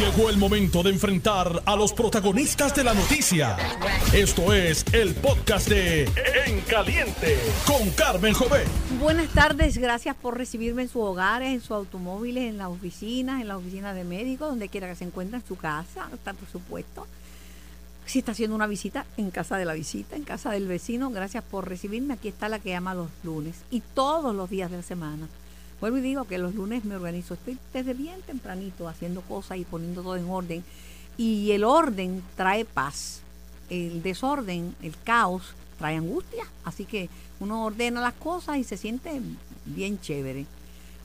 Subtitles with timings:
[0.00, 3.58] Llegó el momento de enfrentar a los protagonistas de la noticia.
[4.14, 6.04] Esto es el podcast de
[6.46, 7.36] En Caliente
[7.66, 8.66] con Carmen Jovet.
[8.98, 13.48] Buenas tardes, gracias por recibirme en sus hogares, en sus automóviles, en las oficinas, en
[13.48, 17.06] la oficina de médicos, donde quiera que se encuentre, en su casa, está por supuesto.
[18.06, 21.44] Si está haciendo una visita, en casa de la visita, en casa del vecino, gracias
[21.44, 22.14] por recibirme.
[22.14, 25.28] Aquí está la que ama los lunes y todos los días de la semana.
[25.80, 27.34] Vuelvo y digo que los lunes me organizo.
[27.34, 30.64] Estoy desde bien tempranito haciendo cosas y poniendo todo en orden.
[31.16, 33.20] Y el orden trae paz.
[33.70, 36.44] El desorden, el caos, trae angustia.
[36.64, 37.08] Así que
[37.38, 39.20] uno ordena las cosas y se siente
[39.64, 40.46] bien chévere.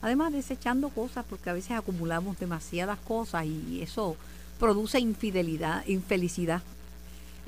[0.02, 4.18] Además desechando cosas porque a veces acumulamos demasiadas cosas y eso
[4.60, 6.62] produce infidelidad, infelicidad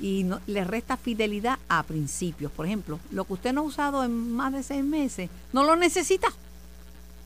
[0.00, 2.52] y le resta fidelidad a principios.
[2.52, 5.76] Por ejemplo, lo que usted no ha usado en más de seis meses, no lo
[5.76, 6.28] necesita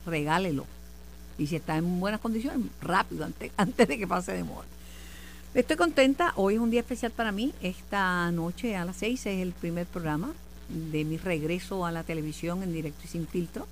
[0.07, 0.67] regálelo.
[1.39, 4.67] Y si está en buenas condiciones, rápido, antes, antes de que pase de moda.
[5.55, 7.53] Estoy contenta, hoy es un día especial para mí.
[7.63, 10.33] Esta noche a las 6 es el primer programa
[10.69, 13.67] de mi regreso a la televisión en directo y sin filtro.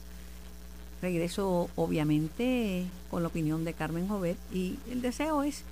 [1.00, 5.62] Regreso obviamente con la opinión de Carmen Jovet y el deseo es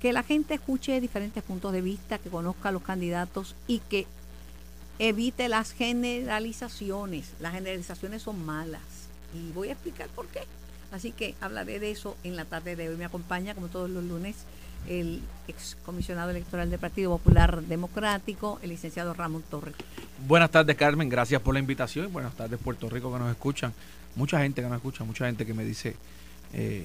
[0.00, 4.06] que la gente escuche diferentes puntos de vista, que conozca a los candidatos y que
[4.98, 7.32] evite las generalizaciones.
[7.40, 8.80] Las generalizaciones son malas
[9.34, 10.40] y voy a explicar por qué.
[10.92, 12.96] Así que hablaré de eso en la tarde de hoy.
[12.96, 14.36] Me acompaña, como todos los lunes,
[14.88, 19.74] el excomisionado electoral del Partido Popular Democrático, el licenciado Ramón Torres.
[20.26, 21.08] Buenas tardes, Carmen.
[21.08, 22.12] Gracias por la invitación.
[22.12, 23.72] Buenas tardes, Puerto Rico, que nos escuchan.
[24.14, 25.96] Mucha gente que nos escucha, mucha gente que me dice
[26.52, 26.84] eh,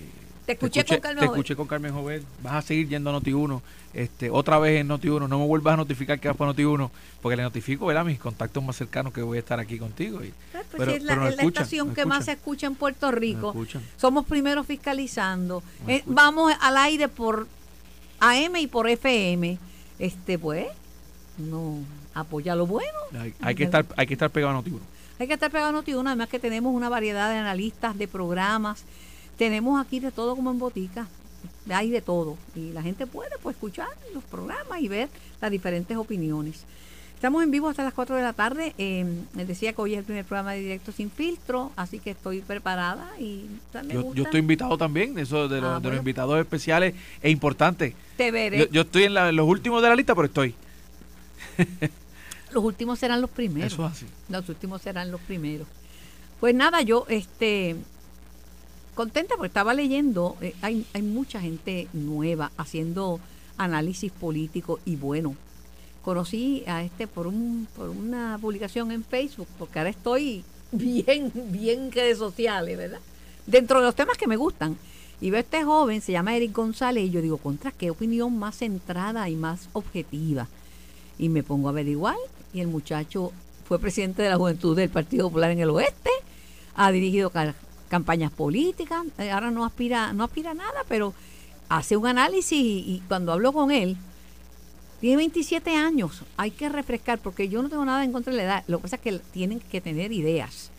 [0.55, 2.23] te escuché, con Carmen Te escuché con Carmen Jovet.
[2.41, 3.61] Vas a seguir yendo a Noti1.
[3.93, 5.27] Este, otra vez en Noti1.
[5.27, 6.89] No me vuelvas a notificar que vas para Noti1.
[7.21, 8.03] Porque le notifico ¿verdad?
[8.05, 10.23] mis contactos más cercanos que voy a estar aquí contigo.
[10.23, 13.53] Y, pues pero, es la, estación que más se escucha en Puerto Rico.
[13.97, 15.61] Somos primeros fiscalizando.
[15.87, 17.47] Eh, vamos al aire por
[18.19, 19.59] AM y por FM.
[19.99, 20.67] Este, pues,
[21.37, 21.79] no
[22.13, 22.97] apoya lo bueno.
[23.41, 24.79] Hay, que estar, hay que estar pegado a Noti1.
[25.19, 26.07] Hay que estar pegado a Noti1.
[26.07, 28.85] Además que tenemos una variedad de analistas, de programas
[29.39, 31.07] tenemos aquí de todo como en botica,
[31.69, 32.37] hay de todo.
[32.55, 35.07] Y la gente puede pues, escuchar los programas y ver
[35.39, 36.65] las diferentes opiniones.
[37.15, 38.75] Estamos en vivo hasta las 4 de la tarde.
[38.77, 39.05] Eh,
[39.35, 42.41] les decía que hoy es el primer programa de directo sin filtro, así que estoy
[42.41, 43.45] preparada y
[43.89, 47.95] yo, yo, estoy invitado también, eso de, los, ah, invitados especiales es importante.
[48.17, 48.67] Te veré.
[48.71, 50.53] Yo, estoy en, los últimos de la lista, pero estoy.
[52.51, 53.71] los últimos serán los primeros.
[53.71, 54.05] Eso así.
[54.27, 55.67] Los últimos serán los primeros.
[56.41, 57.77] Pues nada, yo este
[58.99, 63.21] contenta porque estaba leyendo, eh, hay, hay mucha gente nueva haciendo
[63.57, 65.37] análisis político y bueno.
[66.01, 70.43] Conocí a este por, un, por una publicación en Facebook, porque ahora estoy
[70.73, 72.99] bien, bien redes sociales, ¿verdad?
[73.47, 74.77] Dentro de los temas que me gustan.
[75.21, 78.37] Y veo a este joven, se llama Eric González, y yo digo, contra qué opinión
[78.37, 80.49] más centrada y más objetiva.
[81.17, 82.17] Y me pongo a averiguar,
[82.51, 83.31] y el muchacho
[83.65, 86.09] fue presidente de la Juventud del Partido Popular en el Oeste,
[86.75, 87.29] ha dirigido
[87.89, 91.13] campañas políticas, eh, ahora no aspira, no aspira a nada, pero
[91.67, 93.97] hace un análisis y, cuando hablo con él,
[95.01, 98.43] tiene 27 años, hay que refrescar, porque yo no tengo nada en contra de la
[98.43, 100.71] edad, lo que pasa es que tienen que tener ideas.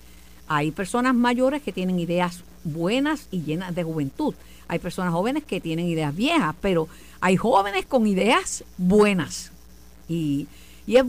[0.46, 4.34] Hay personas mayores que tienen ideas buenas y llenas de juventud.
[4.68, 6.88] Hay personas jóvenes que tienen ideas viejas, pero
[7.20, 9.52] hay jóvenes con ideas buenas.
[10.08, 10.48] Y,
[10.86, 11.04] y es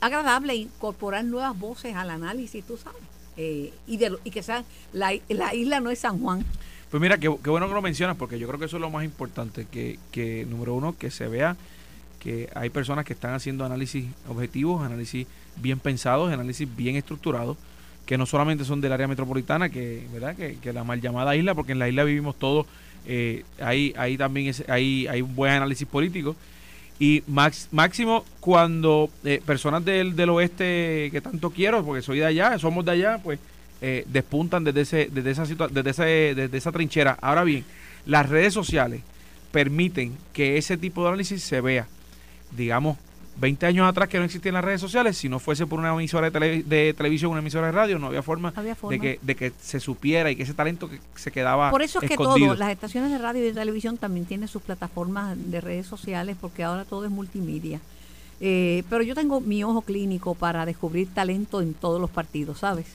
[0.00, 3.02] agradable incorporar nuevas voces al análisis, tú sabes.
[3.36, 6.44] Eh, y, de, y que sea la, la, isla no es San Juan.
[6.90, 9.04] Pues mira, qué, bueno que lo mencionas, porque yo creo que eso es lo más
[9.04, 11.56] importante, que, que número uno, que se vea
[12.20, 15.26] que hay personas que están haciendo análisis objetivos, análisis
[15.56, 17.56] bien pensados, análisis bien estructurados,
[18.04, 20.34] que no solamente son del área metropolitana, que, ¿verdad?
[20.34, 22.66] que, la mal llamada isla, porque en la isla vivimos todos,
[23.06, 26.34] eh, ahí también es, hay, hay un buen análisis político,
[26.98, 32.58] y máximo cuando eh, personas del, del oeste que tanto quiero, porque soy de allá,
[32.58, 33.38] somos de allá, pues
[33.82, 37.18] eh, despuntan desde, ese, desde, esa desde, ese, desde esa trinchera.
[37.20, 37.64] Ahora bien,
[38.06, 39.02] las redes sociales
[39.52, 41.86] permiten que ese tipo de análisis se vea,
[42.56, 42.96] digamos,
[43.38, 46.30] 20 años atrás que no existían las redes sociales, si no fuese por una emisora
[46.30, 48.52] de, de televisión, una emisora de radio, no había forma,
[48.88, 52.00] De, que, de que se supiera y que ese talento que se quedaba Por eso
[52.00, 55.60] es que todo, las estaciones de radio y de televisión también tienen sus plataformas de
[55.60, 57.80] redes sociales, porque ahora todo es multimedia.
[58.40, 62.86] Eh, pero yo tengo mi ojo clínico para descubrir talento en todos los partidos, ¿sabes?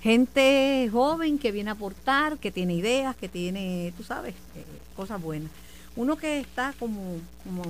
[0.00, 5.20] Gente joven que viene a aportar, que tiene ideas, que tiene, tú sabes, eh, cosas
[5.20, 5.50] buenas.
[5.96, 7.00] Uno que está como,
[7.42, 7.64] como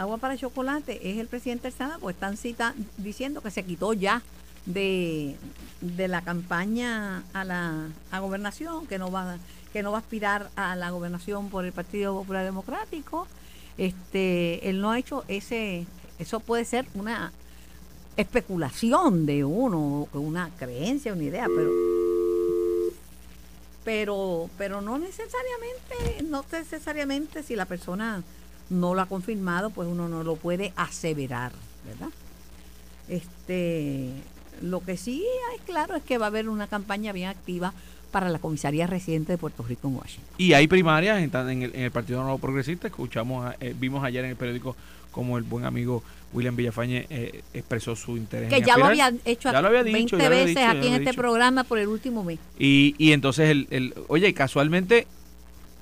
[0.00, 3.92] agua para chocolate es el presidente del Senado, pues están cita, diciendo que se quitó
[3.92, 4.22] ya
[4.64, 5.36] de,
[5.80, 9.36] de la campaña a la a gobernación, que no va
[9.72, 13.28] que no va a aspirar a la gobernación por el Partido Popular Democrático.
[13.78, 15.86] Este, él no ha hecho ese,
[16.18, 17.32] eso puede ser una
[18.16, 21.70] especulación de uno, una creencia, una idea, pero
[23.84, 28.22] pero pero no necesariamente, no necesariamente si la persona
[28.70, 31.52] no lo ha confirmado, pues uno no lo puede aseverar,
[31.86, 32.12] ¿verdad?
[33.08, 34.10] Este,
[34.62, 35.24] lo que sí
[35.56, 37.74] es claro es que va a haber una campaña bien activa
[38.10, 40.34] para la comisaría residente de Puerto Rico en Washington.
[40.38, 42.88] Y hay primarias en, el, Partido Nuevo Progresista.
[42.88, 44.76] Escuchamos, eh, vimos ayer en el periódico
[45.10, 46.02] como el buen amigo
[46.32, 48.48] William Villafañe eh, expresó su interés.
[48.48, 51.78] Que ya lo había hecho ya lo había 20 veces aquí en este programa por
[51.78, 52.38] el último mes.
[52.58, 55.06] Y, y entonces, el, el, oye, casualmente,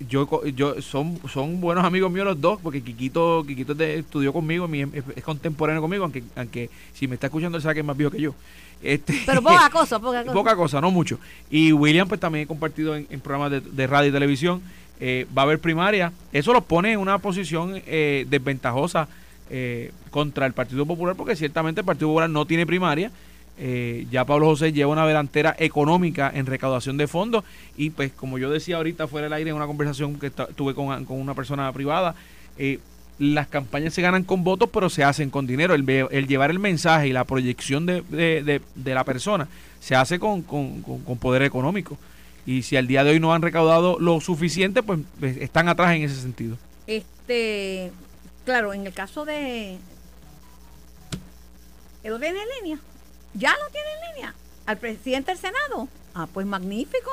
[0.01, 4.69] yo, yo son, son buenos amigos míos los dos, porque Quiquito, Quiquito estudió conmigo,
[5.15, 8.13] es, contemporáneo conmigo, aunque, aunque si me está escuchando él sabe que es más viejo
[8.13, 8.35] que yo.
[8.83, 10.33] Este, Pero poca cosa, poca cosa.
[10.33, 11.19] Poca cosa, no mucho.
[11.51, 14.63] Y William pues también he compartido en, programas de, radio y televisión.
[15.01, 16.13] Eh, va a haber primaria.
[16.33, 19.09] Eso los pone en una posición eh, desventajosa
[19.51, 23.11] eh, contra el Partido Popular, porque ciertamente el Partido Popular no tiene primaria.
[24.11, 27.45] Ya Pablo José lleva una delantera económica en recaudación de fondos
[27.77, 31.05] y pues como yo decía ahorita fuera del aire en una conversación que tuve con,
[31.05, 32.15] con una persona privada,
[32.57, 32.79] eh,
[33.19, 35.75] las campañas se ganan con votos, pero se hacen con dinero.
[35.75, 35.87] El,
[36.27, 39.49] llevar el mensaje y la proyección de, de, de, la persona
[39.81, 41.99] se hace con, con, poder económico.
[42.47, 45.95] Y si al día de hoy no han recaudado lo suficiente, pues, pues están atrás
[45.95, 46.57] en ese sentido.
[46.87, 47.91] Este,
[48.45, 49.77] claro, en el caso de...
[52.05, 52.81] ¿Él lo tiene en línea?
[53.35, 54.35] ¿Ya lo tiene en línea?
[54.67, 55.89] ¿Al presidente del Senado?
[56.15, 57.11] Ah, pues magnífico.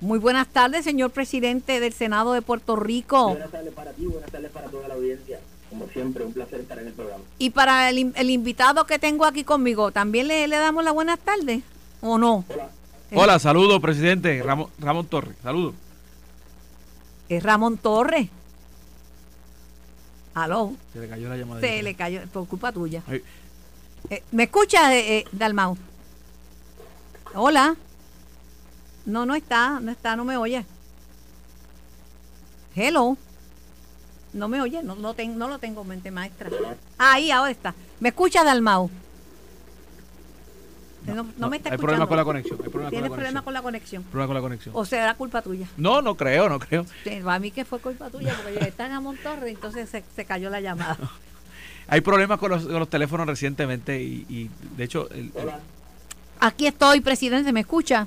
[0.00, 3.30] Muy buenas tardes, señor presidente del Senado de Puerto Rico.
[3.30, 5.40] Buenas tardes para ti, buenas tardes para toda la audiencia.
[5.70, 7.22] Como siempre, un placer estar en el programa.
[7.38, 11.62] Y para el, invitado que tengo aquí conmigo, ¿también le, damos la buenas tardes
[12.00, 12.44] o no?
[12.48, 12.68] Hola.
[13.14, 15.36] Hola, saludos, presidente Ramón, Ramón Torres.
[15.42, 15.74] Saludos.
[17.28, 18.28] Es Ramón Torres.
[20.34, 20.72] Aló.
[20.92, 21.60] Se le cayó la llamada.
[21.60, 23.02] Se le cayó, por culpa tuya.
[24.10, 25.76] Eh, ¿Me escucha, eh, eh, Dalmau?
[27.34, 27.76] Hola.
[29.06, 30.64] No, no está, no está, no me oye.
[32.74, 33.16] Hello.
[34.32, 36.50] No me oye, no, no, no lo tengo mente maestra.
[36.98, 37.74] Ahí, ahora está.
[38.00, 38.90] ¿Me escucha, Dalmau?
[41.06, 42.58] No, no, me está hay problemas con la conexión.
[42.90, 44.02] ¿Tienes problemas con la conexión?
[44.04, 44.74] Problemas con la conexión.
[44.76, 45.66] ¿O será culpa tuya?
[45.76, 46.86] No, no creo, no creo.
[47.26, 50.48] a mí que fue culpa tuya, porque yo estaba en Montorre, entonces se, se, cayó
[50.48, 50.96] la llamada.
[51.88, 55.08] hay problemas con los, con los teléfonos recientemente y, y de hecho...
[56.40, 58.06] Aquí estoy, presidente, ¿me escucha?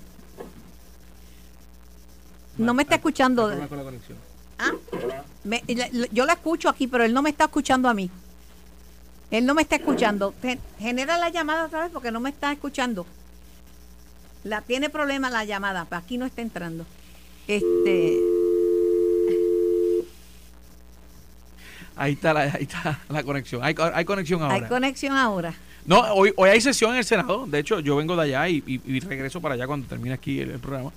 [2.58, 3.52] No me está escuchando.
[4.58, 4.72] ¿Ah?
[6.12, 8.10] yo la escucho aquí, pero él no me está escuchando a mí.
[9.32, 10.34] Él no me está escuchando.
[10.80, 13.06] Genera la llamada otra vez porque no me está escuchando.
[14.44, 16.86] La tiene problema la llamada, aquí no está entrando.
[17.48, 18.22] Este
[21.96, 23.64] Ahí está la, ahí está la conexión.
[23.64, 24.56] Hay, conexión ahora.
[24.56, 25.54] Hay conexión ahora.
[25.86, 27.46] No, hoy, hoy hay sesión en el Senado.
[27.46, 28.62] De hecho, yo vengo de allá y,
[29.02, 30.92] regreso para allá cuando termine aquí el programa.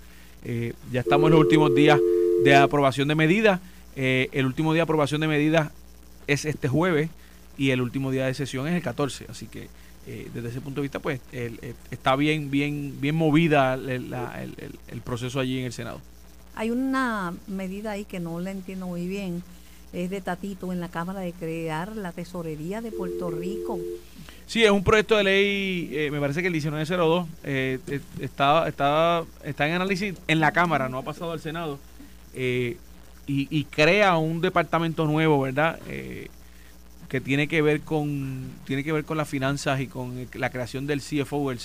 [0.45, 2.01] Eh, ya estamos en los últimos días
[2.45, 3.61] de aprobación de medidas.
[3.97, 5.71] Eh, el último día de aprobación de medidas
[6.27, 7.11] es este jueves
[7.57, 9.27] y el último día de sesión es el 14.
[9.29, 9.69] Así que
[10.07, 11.21] eh, desde ese punto de vista, pues
[11.91, 16.01] está bien, bien, bien movida el, proceso allí en el Senado.
[16.55, 19.43] Hay una medida ahí que no la entiendo muy bien.
[19.93, 23.79] Es de Tatito en la Cámara de crear la tesorería de Puerto Rico.
[24.47, 27.79] Sí, es un proyecto de ley, eh, me parece que el 1902 eh,
[28.19, 31.79] está, está, está en análisis en la Cámara, no ha pasado al Senado,
[32.35, 32.79] eh,
[33.31, 35.79] y, crea un departamento nuevo, ¿verdad?
[35.87, 36.29] Eh,
[37.11, 40.87] que tiene que ver con tiene que ver con las finanzas y con la creación
[40.87, 41.59] del CFO, el,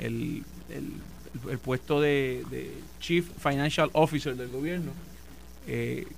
[0.00, 2.42] el, el, puesto de,
[2.98, 4.90] Chief Financial Officer del gobierno.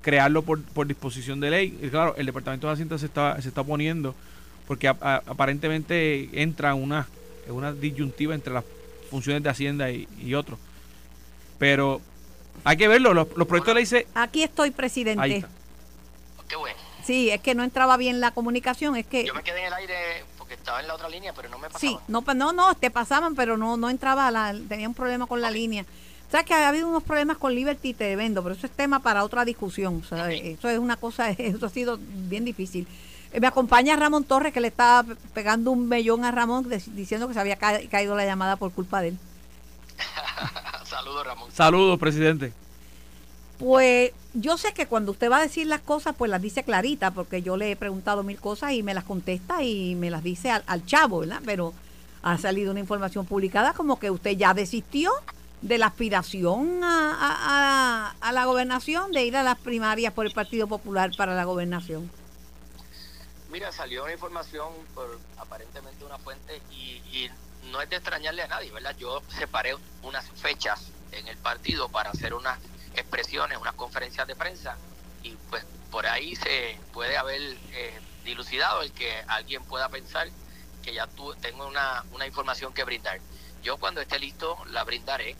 [0.00, 1.78] Crearlo por, por disposición de ley.
[1.82, 4.14] Y claro, el Departamento de Hacienda se está, se está oponiendo
[4.66, 7.06] porque aparentemente entra una,
[7.48, 8.64] una disyuntiva entre las
[9.10, 10.58] funciones de Hacienda y, y otros.
[11.58, 12.00] Pero
[12.64, 14.06] hay que verlo, los, proyectos de ley se...
[14.14, 15.22] Aquí estoy, presidente.
[15.22, 15.48] Ahí está.
[16.48, 16.78] Qué bueno.
[17.04, 19.24] Sí, es que no entraba bien la comunicación, es que...
[19.26, 19.94] Yo me quedé en el aire
[20.38, 21.80] porque estaba en la otra línea, pero no me pasaban.
[21.80, 25.42] Sí, no, no, no, te pasaban, pero no no entraba, la, tenía un problema con
[25.42, 25.84] la línea.
[26.34, 28.72] O sea, que ha habido unos problemas con Liberty y te vendo, pero eso es
[28.72, 30.02] tema para otra discusión.
[30.04, 32.88] O sea, eso es una cosa, eso ha sido bien difícil.
[33.32, 37.34] Eh, me acompaña Ramón Torres, que le estaba pegando un mellón a Ramón diciendo que
[37.34, 39.18] se había caído la llamada por culpa de él.
[40.86, 41.52] Saludos, Ramón.
[41.52, 42.52] Saludos, presidente.
[43.60, 47.12] Pues yo sé que cuando usted va a decir las cosas, pues las dice clarita,
[47.12, 50.50] porque yo le he preguntado mil cosas y me las contesta y me las dice
[50.50, 51.42] al, chavo, ¿verdad?
[51.44, 51.74] Pero
[52.22, 55.12] ha salido una información publicada como que usted ya desistió
[55.64, 60.66] de la aspiración a, a- la gobernación, de ir a las primarias por el Partido
[60.66, 62.10] Popular para la gobernación?
[63.50, 67.30] Mira, salió una información por aparentemente una fuente y, y
[67.70, 68.94] no es de extrañarle a nadie, ¿verdad?
[68.98, 72.58] Yo separé unas fechas en el partido para hacer unas
[72.94, 74.76] expresiones, unas conferencias de prensa
[75.22, 77.40] y pues por ahí se puede haber
[77.72, 80.28] eh, dilucidado el que alguien pueda pensar
[80.82, 83.20] que ya tú, tengo una, una información que brindar.
[83.62, 85.36] Yo cuando esté listo la brindaré,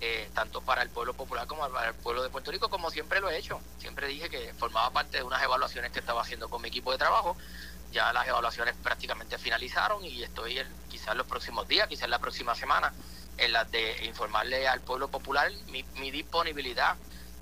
[0.00, 3.20] eh, tanto para el pueblo popular como para el pueblo de Puerto Rico, como siempre
[3.20, 3.60] lo he hecho.
[3.78, 6.98] Siempre dije que formaba parte de unas evaluaciones que estaba haciendo con mi equipo de
[6.98, 7.36] trabajo.
[7.92, 12.92] Ya las evaluaciones prácticamente finalizaron y estoy quizás los próximos días, quizás la próxima semana,
[13.38, 16.96] en las de informarle al pueblo popular mi, mi disponibilidad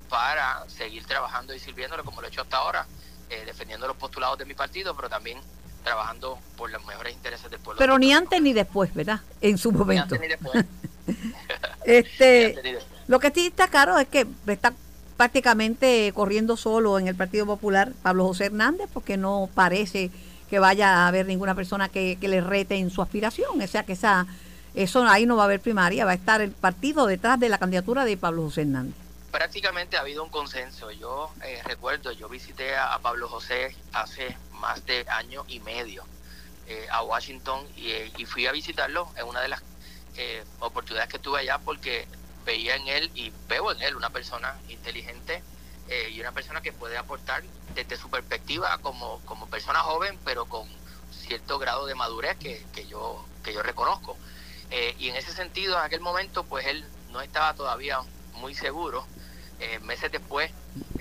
[0.09, 2.85] para seguir trabajando y sirviéndole como lo he hecho hasta ahora,
[3.29, 5.37] eh, defendiendo los postulados de mi partido, pero también
[5.83, 7.77] trabajando por los mejores intereses del pueblo.
[7.77, 9.19] Pero ni antes ni después, ¿verdad?
[9.41, 10.03] En su Ni momento.
[10.15, 10.65] antes ni después.
[11.85, 14.73] Este, lo que sí está claro es que está
[15.15, 20.11] prácticamente corriendo solo en el Partido Popular Pablo José Hernández porque no parece
[20.49, 23.61] que vaya a haber ninguna persona que, que le rete en su aspiración.
[23.61, 24.27] O sea que esa,
[24.75, 27.57] eso ahí no va a haber primaria, va a estar el partido detrás de la
[27.57, 28.95] candidatura de Pablo José Hernández.
[29.31, 30.91] prácticamente ha habido un consenso.
[30.91, 36.03] Yo eh, recuerdo, yo visité a, a Pablo José hace más de año y medio
[36.67, 39.61] eh, a Washington y, eh, y fui a visitarlo en una de las
[40.17, 42.07] eh, oportunidades que tuve allá porque
[42.45, 45.43] veía en él y veo en él una persona inteligente
[45.89, 47.43] eh, y una persona que puede aportar
[47.73, 50.67] desde su perspectiva como, como persona joven, pero con
[51.11, 54.17] cierto grado de madurez que, que yo, que yo reconozco.
[54.69, 57.99] Eh, y en ese sentido, en aquel momento, pues él no estaba todavía
[58.33, 59.05] muy seguro.
[59.59, 60.51] Eh, meses después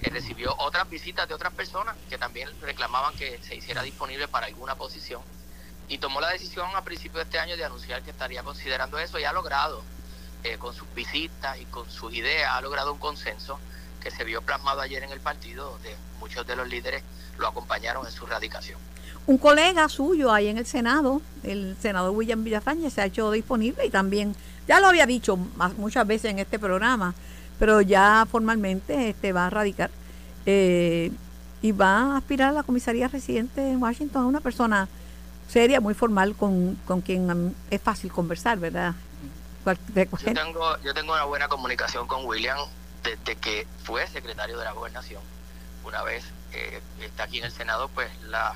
[0.02, 4.46] eh, recibió otras visitas de otras personas que también reclamaban que se hiciera disponible para
[4.46, 5.20] alguna posición
[5.88, 9.18] y tomó la decisión a principios de este año de anunciar que estaría considerando eso
[9.18, 9.82] y ha logrado
[10.42, 13.58] eh, con sus visitas y con sus ideas, ha logrado un consenso
[14.00, 17.02] que se vio plasmado ayer en el partido, donde muchos de los líderes
[17.38, 18.78] lo acompañaron en su radicación.
[19.26, 23.84] Un colega suyo ahí en el Senado, el senador William Villafañe, se ha hecho disponible
[23.84, 24.36] y también,
[24.68, 25.36] ya lo había dicho
[25.76, 27.14] muchas veces en este programa,
[27.58, 29.90] pero ya formalmente este va a radicar
[30.44, 31.10] eh,
[31.60, 34.88] y va a aspirar a la comisaría residente en Washington, a una persona
[35.48, 38.94] seria, muy formal, con, con quien es fácil conversar, ¿verdad?
[39.88, 42.58] De Yo tengo, yo tengo una buena comunicación con William
[43.02, 45.20] desde que fue secretario de la gobernación.
[45.84, 48.54] Una vez eh, está aquí en el Senado, pues la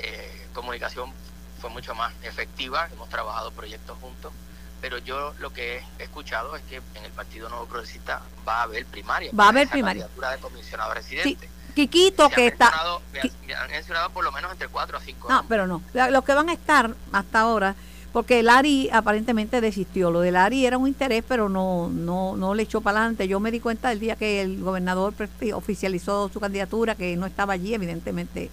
[0.00, 1.12] eh, comunicación
[1.60, 4.32] fue mucho más efectiva, hemos trabajado proyectos juntos,
[4.80, 8.62] pero yo lo que he escuchado es que en el Partido Nuevo Progresista va a
[8.64, 9.30] haber primaria.
[9.38, 10.02] Va a haber primaria.
[10.02, 11.48] candidatura de comisionado residente.
[11.74, 12.68] Quiquito, que está...
[12.68, 15.48] han- mencionado por lo menos entre cuatro a cinco No, nombres.
[15.48, 15.82] pero no.
[16.10, 17.74] Los que van a estar hasta ahora,
[18.12, 20.10] porque Lari aparentemente desistió.
[20.10, 23.28] Lo de Lari era un interés, pero no, no, no le echó para adelante.
[23.28, 25.14] Yo me di cuenta el día que el gobernador
[25.54, 28.50] oficializó su candidatura, que no estaba allí, evidentemente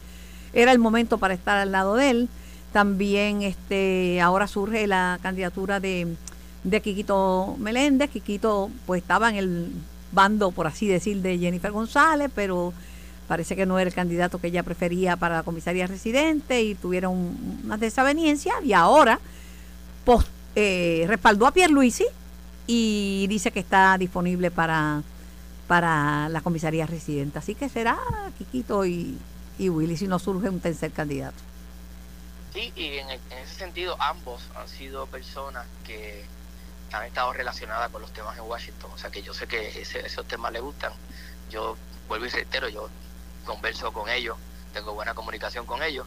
[0.54, 2.30] era el momento para estar al lado de él.
[2.74, 6.16] También este ahora surge la candidatura de,
[6.64, 8.10] de Quiquito Meléndez.
[8.12, 9.72] Quiquito pues estaba en el
[10.12, 12.74] bando, por así decir, de Jennifer González, pero
[13.30, 17.38] parece que no era el candidato que ella prefería para la comisaría residente y tuvieron
[17.64, 19.20] unas desavenencias y ahora
[20.56, 22.06] eh, respaldó a Pierluisi
[22.68, 25.04] y dice que está disponible para,
[25.68, 27.40] para la comisaría residente.
[27.40, 27.98] Así que será
[28.38, 29.18] Quiquito y,
[29.58, 31.38] y Willy si no surge un tercer candidato.
[32.54, 36.26] Sí, y en, en ese sentido ambos han sido personas que
[36.92, 38.90] han estado relacionadas con los temas en Washington.
[38.94, 40.92] O sea que yo sé que ese- esos temas les gustan.
[41.52, 42.90] Yo vuelvo y reitero, yo
[43.50, 44.38] converso con ellos,
[44.74, 46.06] tengo buena comunicación con ellos,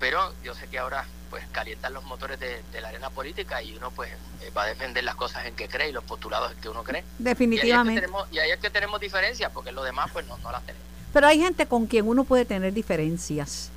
[0.00, 3.76] pero yo sé que ahora pues calientan los motores de, de la arena política y
[3.76, 6.58] uno pues eh, va a defender las cosas en que cree y los postulados en
[6.62, 7.00] que uno cree.
[7.00, 8.00] Y ahí es que Definitivamente.
[8.00, 10.86] tenemos, y ahí es que tenemos diferencias, porque lo demás pues no, no las tenemos.
[11.12, 13.70] Pero hay gente con quien uno puede tener diferencias.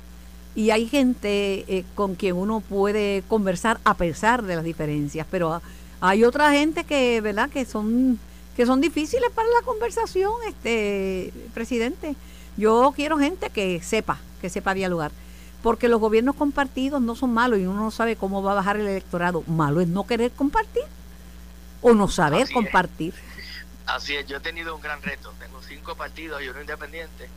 [0.54, 5.26] Y hay gente eh, con quien uno puede conversar a pesar de las diferencias.
[5.30, 5.60] Pero
[6.00, 8.18] hay otra gente que, ¿verdad?, que son,
[8.56, 12.16] que son difíciles para la conversación, este presidente.
[12.56, 15.12] Yo quiero gente que sepa, que sepa dialogar.
[15.62, 18.76] Porque los gobiernos compartidos no son malos y uno no sabe cómo va a bajar
[18.78, 19.44] el electorado.
[19.46, 20.82] Malo es no querer compartir
[21.80, 22.70] o no saber Así es.
[22.70, 23.14] compartir.
[23.86, 25.34] Así es, yo he tenido un gran reto.
[25.38, 27.32] Tengo cinco partidos y uno independiente.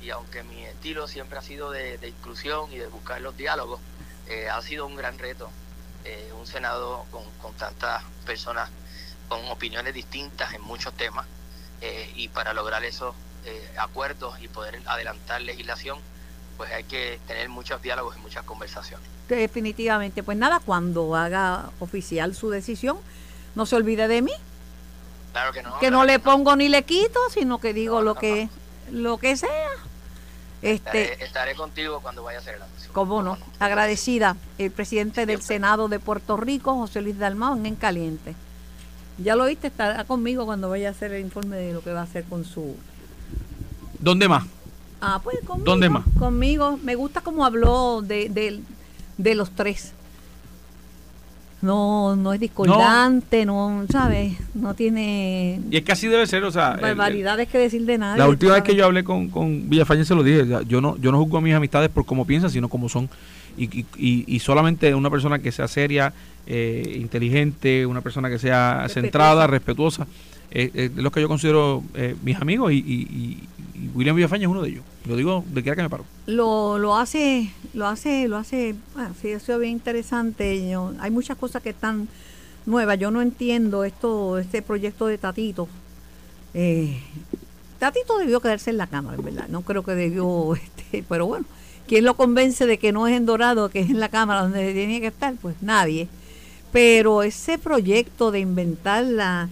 [0.00, 3.82] Y aunque mi estilo siempre ha sido de, de inclusión y de buscar los diálogos,
[4.26, 5.54] eh, ha sido un gran reto.
[6.04, 8.72] Eh, un Senado con, con tantas personas
[9.28, 11.28] con opiniones distintas en muchos temas.
[11.80, 13.16] eh, y para lograr esos
[13.48, 15.98] eh, acuerdos y poder adelantar legislación,
[16.56, 19.06] pues hay que tener muchos diálogos y muchas conversaciones.
[19.28, 20.22] Definitivamente.
[20.22, 22.98] Pues nada, cuando haga oficial su decisión,
[23.54, 24.32] no se olvide de mí.
[25.32, 25.78] Claro que no.
[25.78, 28.48] que no le pongo ni le quito, sino que digo No, lo no, que
[28.90, 29.70] lo que sea.
[30.60, 32.92] Este, Estaré, estaré contigo cuando vaya a hacer el anuncio.
[32.92, 37.76] cómo no, agradecida el presidente del Senado de Puerto Rico, José Luis Dalmao, en En
[37.76, 38.34] Caliente.
[39.18, 42.00] Ya lo viste, estará conmigo cuando vaya a hacer el informe de lo que va
[42.00, 42.76] a hacer con su
[44.00, 44.44] ¿Dónde más?
[45.00, 45.64] Ah, pues conmigo.
[45.70, 46.04] ¿Dónde más?
[46.18, 46.78] Conmigo.
[46.82, 48.60] Me gusta cómo habló de, de,
[49.16, 49.92] de los tres.
[51.60, 54.34] No, no es discordante, no, ¿sabes?
[54.54, 56.68] No tiene Y es que así debe ser, o sea...
[56.70, 58.16] el- el- barbaridades que decir de nadie.
[58.18, 61.10] La última vez que yo hablé con, con Villafañe se lo dije, yo no yo
[61.10, 63.08] no juzgo a mis amistades por cómo piensan, sino como son.
[63.56, 66.12] Y, y, y- y solamente una persona que sea seria,
[66.46, 69.00] eh, inteligente, una persona que sea Respetuosa.
[69.00, 70.06] centrada, respetuosa,
[70.50, 73.38] eh, eh, es lo que yo considero eh, mis amigos y,
[73.94, 74.84] William Villafañe es uno de ellos.
[75.06, 76.04] Lo digo de quiera que me paro.
[76.26, 80.74] lo, lo hace, lo hace, lo hace, bueno, sí, eso es bien interesante.
[80.98, 82.08] Hay muchas cosas que están
[82.66, 82.98] nuevas.
[82.98, 85.68] Yo no entiendo esto, este proyecto de Tatito.
[86.54, 87.00] Eh,
[87.78, 89.48] Tatito debió quedarse en la cámara, en verdad.
[89.48, 91.46] No creo que debió, este, pero bueno,
[91.86, 94.72] ¿quién lo convence de que no es en Dorado, que es en la cámara donde
[94.72, 95.34] tiene que estar?
[95.40, 96.08] Pues nadie.
[96.72, 99.48] Pero ese proyecto de inventar la,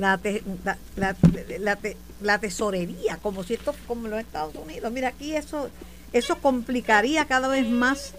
[0.00, 1.16] la, te- la, la-
[1.58, 5.68] la te- la tesorería, como si esto, como los Estados Unidos, mira, aquí eso,
[6.12, 8.14] eso complicaría cada vez más,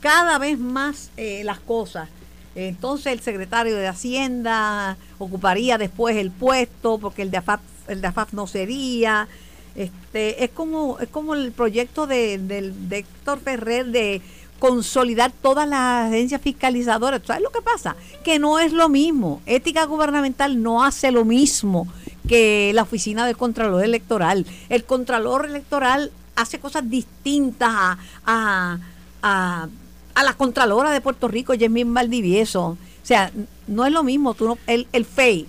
[0.00, 2.08] cada vez más eh, las cosas.
[2.54, 7.40] Entonces el secretario de Hacienda ocuparía después el puesto porque el de
[7.88, 9.28] el no sería.
[9.76, 14.20] Este, es como es como el proyecto de, del de Héctor Ferrer de
[14.58, 17.22] consolidar todas las agencias fiscalizadoras.
[17.24, 17.96] ¿Sabes lo que pasa?
[18.24, 19.40] Que no es lo mismo.
[19.46, 21.86] Ética gubernamental no hace lo mismo
[22.28, 24.46] que la oficina del Contralor Electoral.
[24.68, 28.78] El Contralor Electoral hace cosas distintas a, a,
[29.22, 29.68] a,
[30.14, 32.66] a la Contralora de Puerto Rico, Yasmín Valdivieso.
[32.66, 33.32] O sea,
[33.66, 34.34] no es lo mismo.
[34.34, 35.46] Tú no, el, el FEI.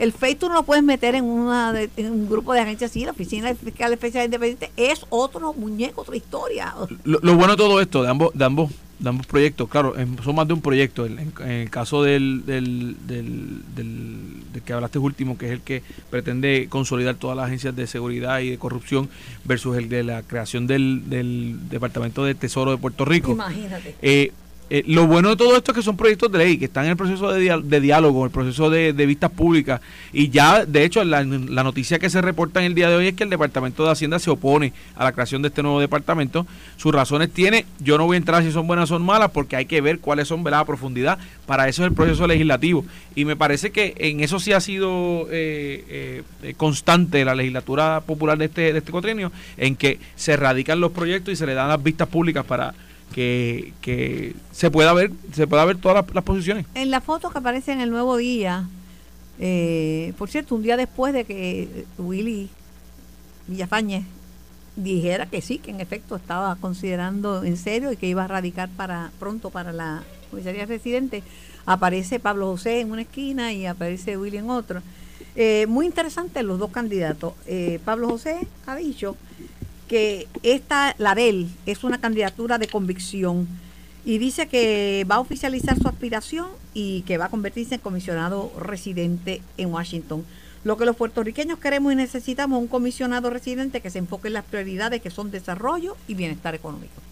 [0.00, 2.90] El FEI tú no lo puedes meter en, una de- en un grupo de agencias
[2.90, 3.04] así.
[3.04, 6.74] La Oficina Fiscal Especial Independiente es otro muñeco, otra historia.
[7.04, 10.16] Lo, lo bueno de todo esto, de ambos, de ambos, de ambos proyectos, claro, en-
[10.22, 11.06] son más de un proyecto.
[11.06, 15.82] En, el caso del, del, del, del- del que hablaste último, que es el que
[16.10, 19.08] pretende consolidar todas las agencias de seguridad y de corrupción,
[19.44, 23.32] versus el de la creación del, del Departamento de Tesoro de Puerto Rico.
[23.32, 23.94] Imagínate.
[24.02, 24.32] Eh,
[24.70, 26.92] eh, lo bueno de todo esto es que son proyectos de ley, que están en
[26.92, 29.80] el proceso de, dia- de diálogo, el proceso de, vistas públicas.
[30.12, 33.08] Y ya, de hecho, la, la noticia que se reporta en el día de hoy
[33.08, 36.46] es que el Departamento de Hacienda se opone a la creación de este nuevo departamento.
[36.76, 39.56] Sus razones tiene, yo no voy a entrar si son buenas o son malas, porque
[39.56, 40.60] hay que ver cuáles son ¿verdad?
[40.60, 41.18] a profundidad.
[41.46, 42.84] Para eso es el proceso legislativo.
[43.16, 48.02] Y me parece que en eso sí ha sido eh, eh, eh, constante la legislatura
[48.06, 51.54] popular de este, de este cuatrienio, en que se radican los proyectos y se le
[51.54, 52.74] dan las vistas públicas para
[53.12, 57.38] que, que se pueda ver se pueda ver todas las, posiciones En la foto que
[57.38, 58.68] aparece en el Nuevo Día,
[59.38, 62.48] eh, por cierto, un día después de que Willy
[63.46, 64.04] Villafañez
[64.76, 68.68] dijera que sí, que en efecto estaba considerando en serio y que iba a radicar
[68.68, 71.22] para pronto para la comisaría residente,
[71.66, 74.82] aparece Pablo José en una esquina y aparece Willy en otra.
[75.36, 77.34] Eh, muy interesante los dos candidatos.
[77.46, 79.16] Eh, Pablo José ha dicho
[79.90, 83.48] que esta, la de él, es una candidatura de convicción
[84.04, 88.52] y dice que va a oficializar su aspiración y que va a convertirse en comisionado
[88.56, 90.24] residente en Washington.
[90.62, 94.34] Lo que los puertorriqueños queremos y necesitamos es un comisionado residente que se enfoque en
[94.34, 97.09] las prioridades que son desarrollo y bienestar económico.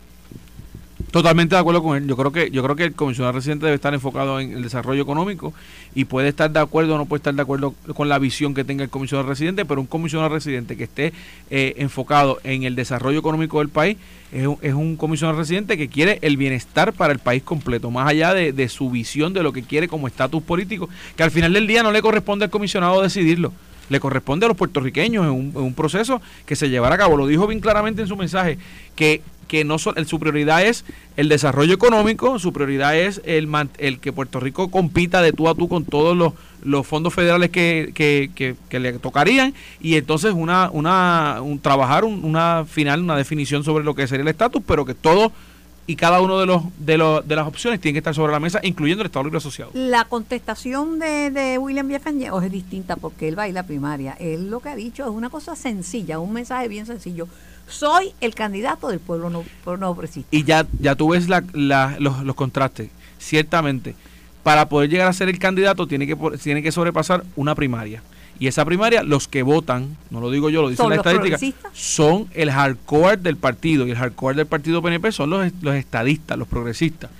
[1.10, 3.76] Totalmente de acuerdo con él yo creo que yo creo que el comisionado residente debe
[3.76, 5.54] estar enfocado en el desarrollo económico
[5.94, 8.64] y puede estar de acuerdo o no puede estar de acuerdo con la visión que
[8.64, 11.12] tenga el comisionado residente pero un comisionado residente que esté
[11.50, 13.96] eh, enfocado en el desarrollo económico del país
[14.32, 18.34] es es un comisionado residente que quiere el bienestar para el país completo, más allá
[18.34, 21.66] de, de su visión de lo que quiere como estatus político, que al final del
[21.66, 23.52] día no le corresponde al comisionado decidirlo,
[23.88, 27.16] le corresponde a los puertorriqueños en un, en un proceso que se llevará a cabo.
[27.16, 28.58] Lo dijo bien claramente en su mensaje,
[28.94, 30.84] que, que no so- el- su prioridad es
[31.16, 35.54] el desarrollo económico, su prioridad es el, el que Puerto Rico compita de tú a
[35.54, 37.92] tú con todos los, fondos federales que,
[38.70, 43.94] le tocarían y entonces una, una un, trabajar un- una final, una definición sobre lo
[43.94, 45.32] que sería el estatus, pero que todo
[45.86, 48.40] y cada uno de los, de los de las opciones tiene que estar sobre la
[48.40, 49.70] mesa, incluyendo el Estado Libre Asociado.
[49.72, 53.66] La contestación de, de William Villafañez es distinta porque él va a ir a la
[53.66, 54.14] primaria.
[54.20, 57.26] Él lo que ha dicho es una cosa sencilla, un mensaje bien sencillo.
[57.68, 60.28] Soy el candidato del pueblo no, pueblo no progresista.
[60.34, 62.90] y ya, ya tú ves la- la- los, los contrastes.
[63.18, 63.94] Ciertamente,
[64.42, 68.02] para poder llegar a ser el candidato tiene que, tiene que sobrepasar una primaria.
[68.40, 71.36] Y esa primaria, los que votan, no lo digo yo, lo dice ¿Son la estadística,
[71.74, 73.86] son el hardcore del partido.
[73.86, 77.10] Y el hardcore del partido PNP son los, los estadistas, los progresistas.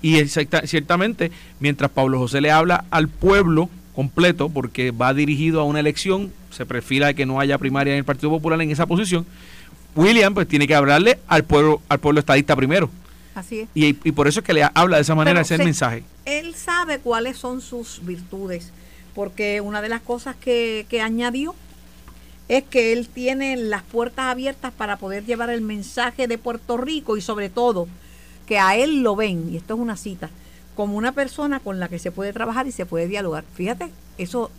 [0.00, 5.64] Y exacta- ciertamente, mientras Pablo José le habla al pueblo completo porque va dirigido a
[5.64, 9.26] una elección, se perfila que no haya primaria en el Partido Popular en esa posición.
[9.98, 12.88] William pues tiene que hablarle al pueblo al pueblo estadista primero.
[13.34, 13.68] Así es.
[13.74, 15.62] Y, y por eso es que le habla de esa manera, Pero ese es se-
[15.62, 16.04] el mensaje.
[16.24, 18.70] Él sabe cuáles son sus virtudes,
[19.14, 21.54] porque una de las cosas que, que añadió
[22.48, 27.16] es que él tiene las puertas abiertas para poder llevar el mensaje de Puerto Rico
[27.16, 27.86] y sobre todo
[28.46, 30.30] que a él lo ven, y esto es una cita,
[30.74, 33.44] como una persona con la que se puede trabajar y se puede dialogar.
[33.54, 34.50] Fíjate, eso,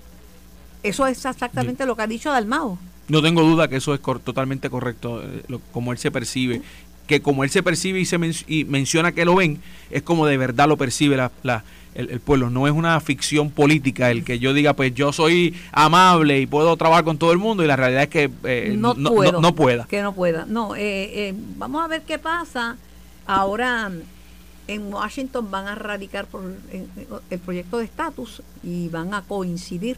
[0.84, 2.78] eso es exactamente lo que ha dicho Dalmao.
[3.10, 6.62] No tengo duda que eso es cor- totalmente correcto, eh, lo- como él se percibe.
[7.08, 10.28] Que como él se percibe y, se men- y menciona que lo ven, es como
[10.28, 11.64] de verdad lo percibe la, la-
[11.96, 12.52] el, el pueblo.
[12.52, 16.78] No es una ficción política el que yo diga, pues yo soy amable y puedo
[16.78, 19.32] trabajar con todo el mundo y la realidad es que eh, no, no, puedo.
[19.34, 19.86] no- no pueda.
[19.88, 20.46] Que no pueda.
[20.46, 22.78] No, eh, eh, vamos a ver qué pasa.
[23.26, 23.92] Ahora
[24.68, 26.44] en Washington van a radicar por
[27.32, 29.98] el proyecto de estatus y van a coincidir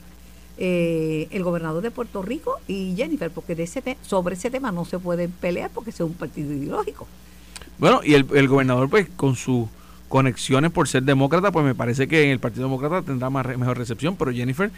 [0.64, 4.72] eh, el gobernador de Puerto Rico y Jennifer, porque de ese te- sobre ese tema
[4.72, 7.08] no se pueden pelear porque es un partido ideológico.
[7.80, 9.68] Bueno, y el, el gobernador, pues con sus
[10.08, 13.58] conexiones por ser demócrata, pues me parece que en el Partido Demócrata tendrá más re-
[13.58, 14.70] mejor recepción, pero Jennifer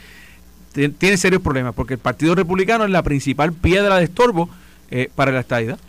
[0.72, 4.48] ti- tiene serios problemas porque el Partido Republicano es la principal piedra de estorbo
[4.90, 5.80] eh, para la estadidad.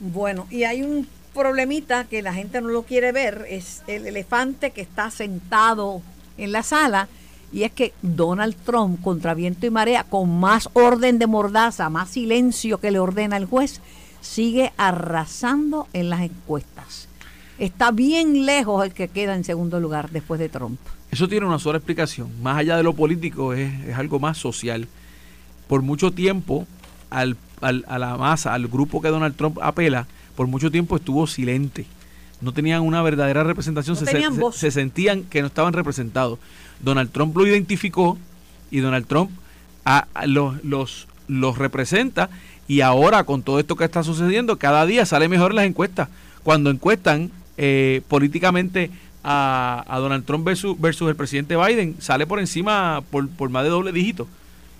[0.00, 4.72] Bueno, y hay un problemita que la gente no lo quiere ver, es el elefante
[4.72, 6.02] que está sentado
[6.36, 7.06] en la sala,
[7.52, 12.10] y es que Donald Trump, contra viento y marea, con más orden de mordaza, más
[12.10, 13.80] silencio que le ordena el juez,
[14.20, 17.08] sigue arrasando en las encuestas.
[17.58, 20.78] Está bien lejos el que queda en segundo lugar después de Trump.
[21.10, 22.30] Eso tiene una sola explicación.
[22.42, 24.86] Más allá de lo político, es, es algo más social.
[25.66, 26.66] Por mucho tiempo,
[27.10, 30.06] al, al- a la masa, al grupo que Donald Trump apela,
[30.36, 31.86] por mucho tiempo estuvo silente.
[32.40, 36.38] No tenían una verdadera representación, No se sentían que no estaban representados.
[36.80, 38.18] Donald Trump lo identificó
[38.70, 39.30] y Donald Trump
[39.84, 42.28] a- a los, los, los representa
[42.66, 46.08] y ahora con todo esto que está sucediendo, cada día sale mejor las encuestas.
[46.42, 48.90] Cuando encuestan eh, políticamente
[49.24, 53.64] a, a Donald Trump versus, versus el presidente Biden, sale por encima por, por más
[53.64, 54.28] de doble dígito.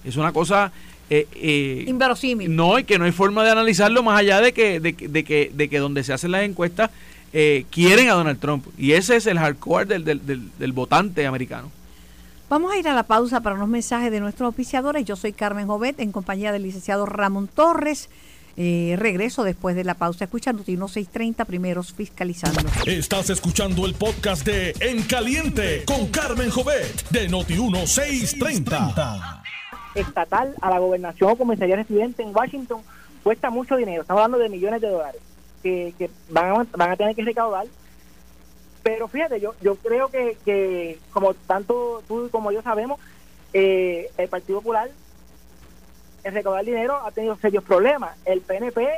[0.04, 0.70] Es una cosa...
[1.10, 2.54] eh, eh, Inverosímil.
[2.54, 5.24] no, y que no hay forma de analizarlo más allá de que, de, que- de
[5.24, 6.90] que, de que donde se hacen las encuestas
[7.32, 8.66] eh, quieren a Donald Trump.
[8.78, 11.70] Y ese es el hardcore del, del, del, del votante americano.
[12.48, 15.04] Vamos a ir a la pausa para unos mensajes de nuestros auspiciadores.
[15.04, 18.08] Yo soy Carmen Jovet en compañía del licenciado Ramón Torres.
[18.56, 20.24] Eh, regreso después de la pausa.
[20.24, 22.62] Escucha Notino 630, primeros fiscalizando.
[22.86, 29.42] Estás escuchando el podcast de En Caliente con Carmen Jovet de Noti1 630.
[29.94, 32.80] estatal a la gobernación o comisaría residente en Washington
[33.22, 34.02] cuesta mucho dinero.
[34.02, 35.20] Estamos hablando de millones de dólares
[35.62, 37.66] que, que van, a, van a tener que recaudar.
[38.88, 42.98] Pero fíjate, yo yo creo que, que como tanto tú como yo sabemos,
[43.52, 44.90] eh, el Partido Popular,
[46.24, 48.16] el recaudar dinero ha tenido serios problemas.
[48.24, 48.88] El PNP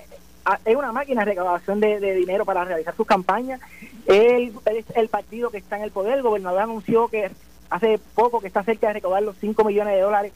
[0.65, 3.61] es una máquina de recaudación de, de dinero para realizar sus campañas.
[4.07, 7.29] El, el, el partido que está en el poder, el gobernador anunció que
[7.69, 10.33] hace poco que está cerca de recaudar los 5 millones de dólares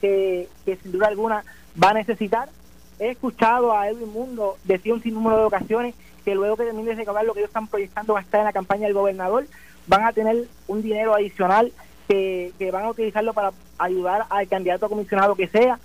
[0.00, 1.44] que, que sin duda alguna
[1.82, 2.48] va a necesitar.
[3.02, 6.94] He escuchado a Edwin Mundo decir un sinnúmero de ocasiones que luego que termine de
[6.94, 9.44] recaudar lo que ellos están proyectando gastar en la campaña del gobernador,
[9.88, 11.72] van a tener un dinero adicional
[12.06, 15.80] que, que van a utilizarlo para ayudar al candidato a comisionado que sea.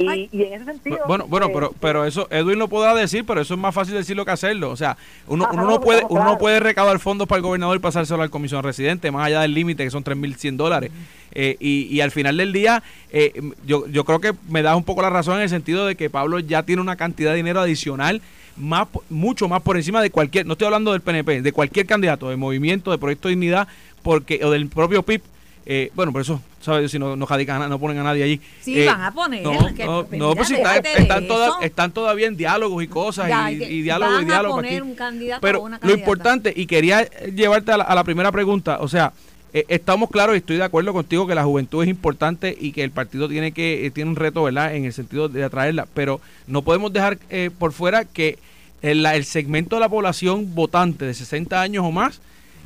[0.00, 0.98] Y, y en ese sentido...
[1.06, 3.94] Bueno, bueno, eh, pero, pero eso Edwin lo podrá decir, pero eso es más fácil
[3.94, 4.70] decirlo que hacerlo.
[4.70, 7.76] O sea, uno, Ajá, uno no, puede, uno no puede recaudar fondos para el gobernador
[7.76, 10.90] y pasárselo al comisionado residente, más allá del límite que son 3.100 dólares.
[11.32, 14.84] Eh, y, y al final del día, eh, yo, yo creo que me da un
[14.84, 17.60] poco la razón en el sentido de que Pablo ya tiene una cantidad de dinero
[17.60, 18.22] adicional
[18.56, 22.28] más mucho más por encima de cualquier, no estoy hablando del PNP, de cualquier candidato,
[22.28, 23.68] de movimiento, de Proyecto de Dignidad,
[24.02, 25.22] porque o del propio PIB.
[25.66, 26.90] Eh, bueno, por eso, ¿sabes?
[26.90, 28.40] Si no, no, na- no ponen a nadie allí.
[28.60, 29.84] Sí, Eh, van a poner, No, que-
[30.16, 30.62] no, pues si de
[30.96, 34.26] están, toda- están todavía en diálogos y cosas, Ya, y, que y diálogo van y
[34.26, 34.80] diálogo a poner aquí.
[34.82, 38.32] un candidato Pero o una lo importante, y quería llevarte a la, a la primera
[38.32, 39.12] pregunta, o sea,
[39.52, 42.84] eh, estamos claros y estoy de acuerdo contigo que la juventud es importante y que
[42.84, 44.74] el partido tiene que eh, tiene un reto, ¿verdad?
[44.76, 48.38] En el sentido de atraerla, pero no podemos dejar eh, por fuera que
[48.82, 52.20] el segmento de la población votante de 60 años o más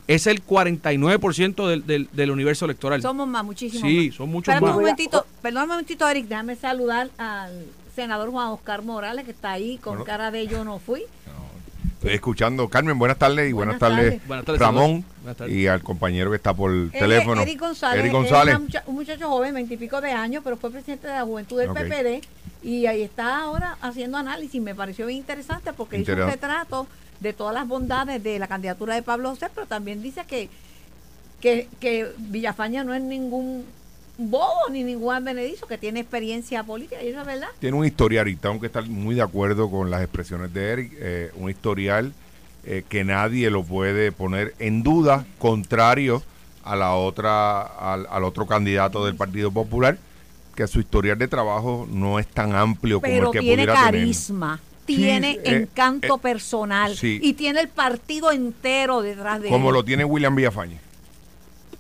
[0.07, 3.01] es el 49% del, del, del universo electoral.
[3.03, 4.17] Somos más, muchísimos Sí, más.
[4.17, 4.77] son muchos Espérate más.
[4.77, 7.65] un momentito, perdón un momentito, Eric, déjame saludar al
[7.95, 10.05] senador Juan Oscar Morales, que está ahí con Bueno.
[10.05, 11.05] cara de yo no fui.
[11.95, 12.69] Estoy escuchando.
[12.69, 14.29] Carmen, buenas tardes y buenas, Buenas tardes, tardes.
[14.29, 15.05] Buenas tardes, Ramón senador.
[15.23, 15.55] Buenas tardes.
[15.57, 17.41] y al compañero que está por Él es teléfono.
[17.41, 18.61] Eric González, Eric es González.
[18.61, 21.71] mucha- un muchacho joven, veintipico de años, pero fue presidente de la juventud del.
[21.71, 22.21] PPD
[22.63, 24.61] y ahí está ahora haciendo análisis.
[24.61, 26.87] Me pareció bien interesante porque hizo un retrato
[27.25, 30.49] de todas las bondades de la candidatura de Pablo José, pero también dice que
[31.45, 33.67] que, que Villafaña no es ningún
[34.17, 37.49] bobo ni ningún advenedizo, que tiene experiencia política, y eso es verdad.
[37.59, 40.93] Tiene un historial, y tengo que estar muy de acuerdo con las expresiones de Eric,
[40.97, 42.15] eh, un historial
[42.65, 46.23] eh, que nadie lo puede poner en duda, contrario
[46.63, 49.99] a la otra, al, al otro candidato del Partido Popular,
[50.57, 54.61] que su historial de trabajo no es tan amplio como el que tiene pudiera carisma,
[54.87, 57.19] tiene eh, encanto eh, personal sí.
[57.23, 59.75] y tiene el partido entero detrás de Como él.
[59.75, 60.79] lo tiene William Villafañe.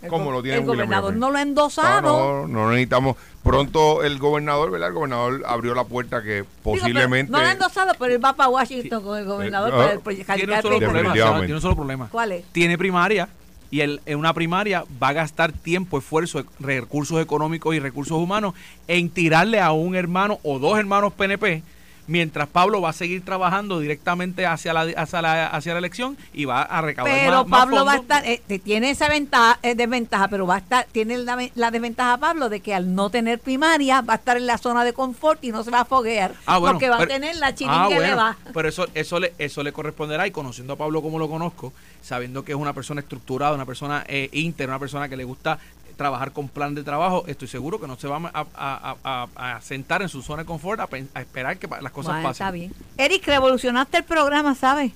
[0.08, 1.20] Como lo tiene El William gobernador Villafañe.
[1.20, 2.46] no lo ha No, endosado.
[2.46, 3.16] no, no necesitamos.
[3.42, 4.88] Pronto el gobernador, ¿verdad?
[4.88, 7.30] El gobernador abrió la puerta que Digo, posiblemente.
[7.32, 10.00] no lo ha endosado, pero él va para Washington con el gobernador Eh, para el
[10.00, 10.34] proyecto.
[10.34, 12.08] Tiene un solo problema, tiene un solo problema.
[12.10, 12.44] ¿Cuál es?
[12.52, 13.28] Tiene primaria
[13.70, 18.54] y el, en una primaria va a gastar tiempo, esfuerzo, recursos económicos y recursos humanos
[18.88, 21.62] en tirarle a un hermano o dos hermanos PNP,
[22.06, 26.44] mientras Pablo va a seguir trabajando directamente hacia la, hacia la, hacia la elección y
[26.44, 29.74] va a recaudar Pero más- más Pablo va a estar, eh, tiene esa ventaja, eh,
[29.74, 33.38] desventaja, pero va a estar, tiene la, la desventaja Pablo de que al no tener
[33.38, 36.32] primaria va a estar en la zona de confort y no se va a foguear.
[36.46, 38.36] Ah, bueno, porque va pero- a tener la chiringa Ah, que le va.
[38.52, 42.44] Pero eso, eso, le, eso le corresponderá y conociendo a Pablo como lo conozco, sabiendo
[42.44, 45.58] que es una persona estructurada, una persona eh, íntegra, una persona que le gusta
[45.96, 49.56] trabajar con plan de trabajo, estoy seguro que no se va a, a- a- a-
[49.56, 52.28] a sentar en su zona de confort a, pen- a esperar que las cosas Bueno,
[52.28, 52.44] pasen.
[52.46, 52.72] está bien.
[52.98, 54.92] Eric, revolucionaste el programa, ¿sabes?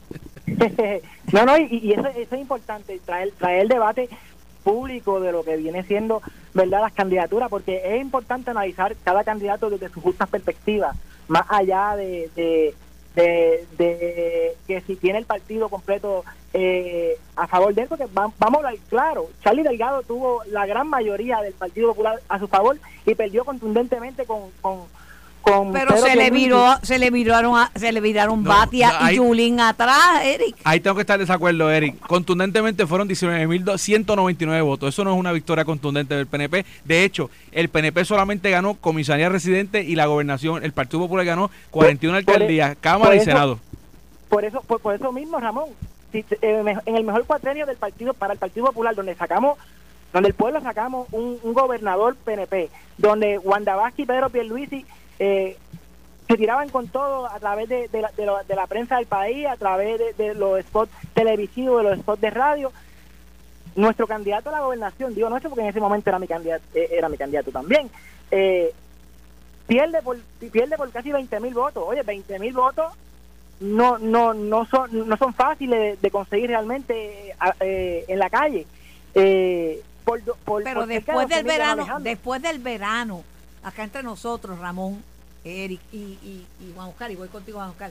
[1.32, 4.08] no, no, y, y eso, eso es importante, traer, traer el debate
[4.64, 6.20] público de lo que viene siendo
[6.54, 10.96] verdad las candidaturas, porque es importante analizar cada candidato desde sus justas perspectivas,
[11.28, 12.74] más allá de, de,
[13.14, 18.32] de, de que si tiene el partido completo eh, a favor de él, porque va-
[18.38, 22.48] vamos a hablar claro, Charlie Delgado tuvo la gran mayoría del Partido Popular a su
[22.48, 24.42] favor y perdió contundentemente con...
[24.61, 24.80] con
[25.40, 28.90] con Pero Pedro se le viró, se le viraron, a- se le viraron No, Batia
[28.90, 30.56] no, ahí- y Yulín atrás, Eric.
[30.64, 31.98] Ahí tengo que estar de desacuerdo, Eric.
[32.06, 34.94] Contundentemente fueron 19.199 votos.
[34.94, 36.66] Eso no es una victoria contundente del PNP.
[36.84, 40.64] De hecho, el PNP solamente ganó comisaría residente y la gobernación.
[40.64, 43.58] El Partido Popular ganó 41 Por- alcaldías, por Cámara y eso- Senado.
[44.28, 45.68] por eso por, por eso mismo Ramón
[46.12, 49.58] en el mejor cuatrenio del partido para el Partido Popular donde sacamos
[50.12, 54.86] donde el pueblo sacamos un, gobernador PNP donde Wanda Vázquez y Pedro Pierluisi
[55.18, 55.56] eh,
[56.26, 60.34] se tiraban con todo a través de, la, prensa del país a través de, de
[60.34, 62.72] los spots televisivos de los spots de radio.
[63.76, 66.88] Nuestro candidato a la gobernación digo nuestro porque en ese momento era mi candidato eh,
[66.92, 67.90] era mi candidato también
[68.30, 68.72] eh,
[69.66, 70.18] pierde por
[70.52, 71.84] pierde por casi 20 mil votos.
[71.86, 72.92] Oye 20 mil votos
[73.60, 78.18] no no no son no son fáciles de, de conseguir realmente eh, a- eh, en
[78.18, 78.66] la calle
[79.14, 82.04] Eh, por, Pero por después de del 12.000 verano, manejando.
[82.08, 83.24] después del verano,
[83.62, 85.02] acá entre nosotros, Ramón,
[85.44, 87.90] Eric y, y, y Juan Oscar, y voy contigo, Juan Oscar,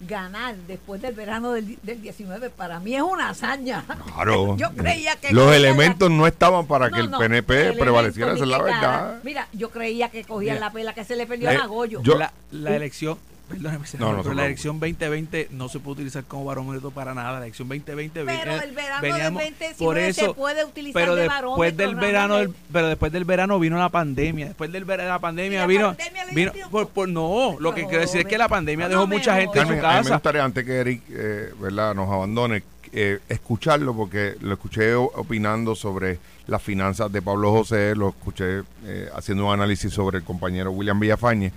[0.00, 3.82] ganar después del verano del, del 19 para mí es una hazaña.
[4.14, 4.56] Claro.
[4.58, 8.44] Yo creía que Los elementos no estaban para la- que el no, PNP prevaleciera, esa
[8.44, 9.20] es la verdad.
[9.24, 10.66] Mira, yo creía que cogían Mira.
[10.66, 12.02] la pela que se le perdió Eh, a Goyo.
[12.02, 13.18] yo- la, la elección,
[13.48, 16.90] perdóneme, senador, No, no se pero la elección 2020 no se puede utilizar como barómetro
[16.90, 17.32] para nada.
[17.32, 21.14] La elección 2020 Pero el verano veníamos- del 2019 por se eso, puede utilizar pero
[21.14, 24.46] de después del verano, del- pero después del verano vino la pandemia.
[24.46, 27.56] Después del ver- de la pandemia ¿Y la vino, pandemia vino dio por, por- no,
[27.60, 29.86] lo que quiero decir es que la pandemia no dejó mucha gente en Carmen, su
[29.86, 30.14] a mí me casa.
[30.14, 31.94] gustaría, antes que Eric eh, ¿verdad?
[31.94, 38.10] nos abandone, eh, escucharlo, porque lo escuché opinando sobre las finanzas de Pablo José, lo
[38.10, 41.52] escuché eh, haciendo un análisis sobre el compañero William Villafañe,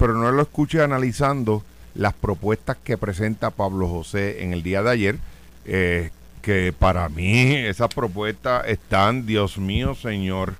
[0.00, 1.62] pero no lo escuché analizando
[1.94, 5.18] las propuestas que presenta Pablo José en el día de ayer,
[5.66, 6.08] eh,
[6.40, 10.54] que para mí esas propuestas están, Dios mío, señor.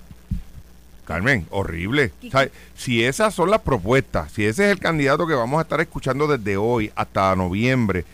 [1.05, 2.11] Carmen, horrible.
[2.75, 6.27] Si esas son las propuestas, si ese es el candidato que vamos a estar escuchando
[6.27, 8.05] desde hoy hasta noviembre,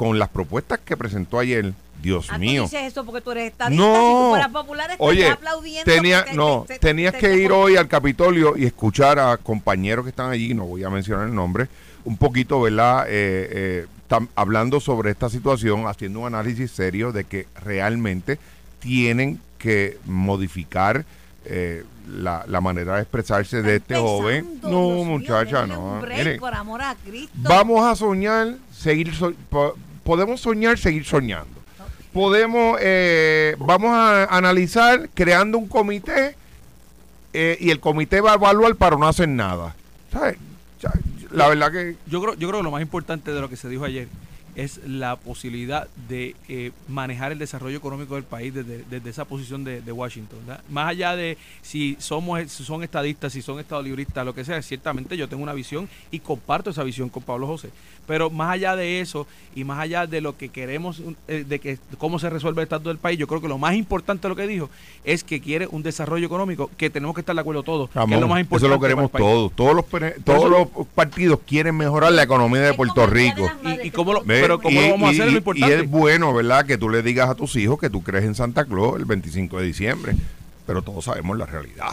[0.00, 2.62] con las propuestas que presentó ayer, Dios Ah, tú mío.
[2.62, 3.84] dices eso porque tú eres estadista.
[3.84, 3.92] No.
[3.94, 5.92] Si tú fueras popular, Oye, aplaudiendo.
[5.92, 10.06] tenía, no, te- te- tenías te- que ir hoy al Capitolio y escuchar a compañeros
[10.06, 11.68] que están allí, no voy a mencionar el nombre,
[12.06, 13.04] un poquito, ¿verdad?
[13.08, 18.38] Eh, eh, tam- hablando sobre esta situación, haciendo un análisis serio de que realmente
[18.78, 21.04] tienen que modificar
[21.44, 24.60] eh, la, la manera de expresarse de este joven.
[24.62, 26.00] No, Dios muchacha, no.
[26.00, 27.32] break, por amor a Cristo.
[27.36, 29.34] Vamos a soñar, seguir so-
[30.04, 31.60] podemos soñar, seguir soñando.
[32.12, 36.34] Podemos, eh, vamos a analizar creando un comité
[37.32, 39.76] eh, y el comité va a evaluar para no hacer nada.
[40.12, 40.36] ¿Sabes?
[41.30, 43.68] La verdad que Yo creo, yo creo que lo más importante de lo que se
[43.68, 44.08] dijo ayer
[44.56, 49.62] es la posibilidad de eh, manejar el desarrollo económico del país desde, desde esa posición
[49.62, 50.38] de, de Washington.
[50.46, 50.62] ¿verdad?
[50.68, 55.16] Más allá de si somos si son estadistas, si son estadolibristas, lo que sea, ciertamente
[55.16, 57.70] yo tengo una visión y comparto esa visión con Pablo José.
[58.06, 61.78] Pero más allá de eso y más allá de lo que queremos, eh, de que
[61.98, 64.36] cómo se resuelve el estatus del país, yo creo que lo más importante de lo
[64.36, 64.68] que dijo
[65.04, 67.88] es que quiere un desarrollo económico que tenemos que estar de acuerdo todos.
[67.90, 69.24] que es lo más importante eso lo para el queremos país.
[69.24, 69.52] todos.
[69.52, 69.84] Todos los,
[70.24, 73.48] todos los partidos quieren mejorar la economía de Puerto Rico.
[73.64, 75.26] Y- y cómo lo- Pero ¿cómo lo vamos a hacer?
[75.26, 75.76] Es lo importante.
[75.76, 76.66] Y es bueno, ¿verdad?
[76.66, 79.58] Que tú le digas a tus hijos que tú crees en Santa Claus el 25
[79.58, 80.14] de diciembre.
[80.66, 81.90] Pero todos sabemos la realidad.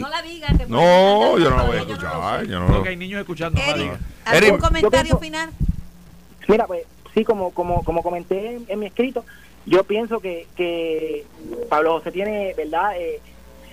[0.00, 0.58] No la digas.
[0.58, 2.44] que No, yo no lo mandar voy a yo no lo escuchar.
[2.46, 3.60] Yo no Creo lo- que hay niños escuchando.
[3.60, 3.98] no la Eric, diga.
[4.24, 5.50] ¿algún Eric, comentario pienso- final?
[6.48, 6.82] Mira, pues
[7.14, 9.24] sí, como como como comenté en, en mi escrito,
[9.66, 11.26] yo pienso que, que
[11.68, 12.92] Pablo José tiene, ¿verdad?
[12.98, 13.20] Eh,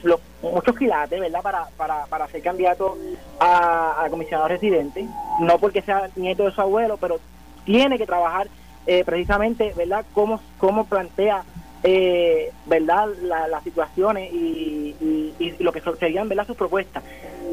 [0.03, 1.41] los- muchos quilates, ¿verdad?
[1.41, 2.97] Para, para, para ser candidato
[3.39, 5.07] a, a comisionado residente,
[5.39, 7.19] no porque sea nieto de su abuelo, pero
[7.65, 8.47] tiene que trabajar
[8.87, 10.05] eh, precisamente, ¿verdad?
[10.13, 11.43] Cómo, cómo plantea,
[11.87, 13.07] eh, ¿verdad?
[13.21, 16.47] La- las situaciones y, y- y lo que serían, ¿verdad?
[16.47, 17.03] Sus propuestas,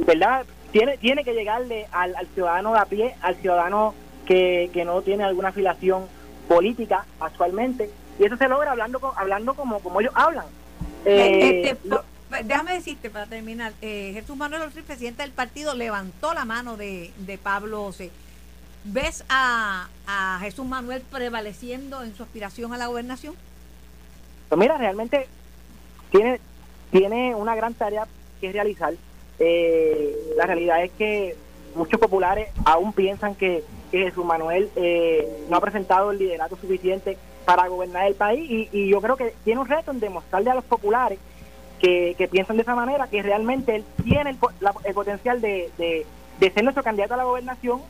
[0.07, 0.45] ¿verdad?
[0.73, 3.95] Tiene, tiene que llegarle al, al ciudadano de a pie, al ciudadano
[4.27, 6.07] que, que no tiene alguna afiliación
[6.49, 10.47] política actualmente, y eso se logra hablando hablando como, como ellos hablan.
[11.05, 15.75] Eh, Este, lo- po- déjame decirte para terminar, eh, Jesús Manuel Ortiz, presidente del partido,
[15.75, 18.11] levantó la mano de, de Pablo José.
[18.85, 23.35] ¿Ves a, a Jesús Manuel prevaleciendo en su aspiración a la gobernación?
[24.53, 25.27] Pues mira, realmente
[26.11, 26.39] tiene,
[26.91, 28.07] tiene una gran tarea
[28.39, 28.93] que realizar.
[29.39, 31.35] Eh, la realidad es que
[31.75, 37.17] muchos populares aún piensan que, que Jesús Manuel eh, no ha presentado el liderato suficiente
[37.47, 40.55] para gobernar el país y, y yo creo que tiene un reto en demostrarle a
[40.55, 41.19] los populares
[41.81, 45.71] que, que piensan de esa manera que realmente él tiene el, la- el potencial de,
[45.79, 46.05] de-
[46.41, 47.81] de ser nuestro candidato a la gobernación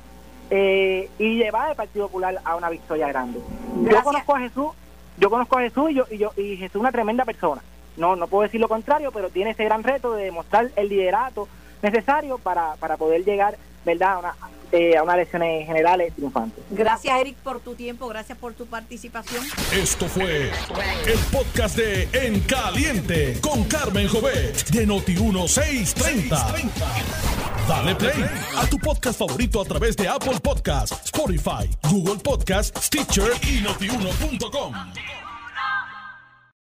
[0.48, 3.40] eh, y llevar al Partido Popular a una victoria grande.
[3.82, 4.68] Yo conozco a Jesús,
[5.18, 7.62] yo conozco a Jesús y, yo, y, yo, y Jesús es una tremenda persona.
[7.96, 11.48] No, no puedo decir lo contrario, pero tiene ese gran reto de demostrar el liderato
[11.82, 14.34] necesario para, para poder llegar, ¿verdad?, a, una,
[14.72, 16.64] eh, a unas elecciones generales triunfantes.
[16.70, 19.44] Gracias, Eric, por tu tiempo, gracias por tu participación.
[19.72, 20.50] Esto fue
[21.06, 26.70] el podcast de En Caliente con Carmen Jovet de Noti1630.
[27.68, 28.24] Dale play
[28.56, 34.74] a tu podcast favorito a través de Apple Podcasts, Spotify, Google Podcasts, Stitcher y notiuno.com.